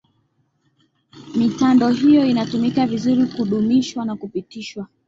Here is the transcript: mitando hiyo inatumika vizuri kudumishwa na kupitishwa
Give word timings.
mitando 1.35 1.89
hiyo 1.89 2.25
inatumika 2.25 2.87
vizuri 2.87 3.25
kudumishwa 3.25 4.05
na 4.05 4.15
kupitishwa 4.15 4.87